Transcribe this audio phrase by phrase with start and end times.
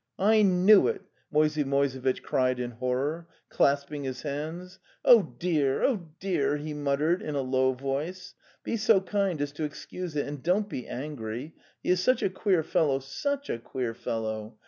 [0.19, 7.21] "'T knew it!' Moisey Moisevitch cried in horror, clasping | his'\hands)/\\"".Oh 'dear, oh\dear lhe muttered
[7.21, 8.33] in a low voice.''
[8.63, 11.53] Be so kind as to excuse it, and don't be angry.
[11.83, 14.57] He is such a queer fellow, such a queer fellow!